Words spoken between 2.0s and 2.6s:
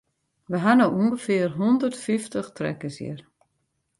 fyftich